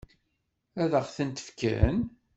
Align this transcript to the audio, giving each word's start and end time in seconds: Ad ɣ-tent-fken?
Ad 0.81 0.91
ɣ-tent-fken? 1.03 1.97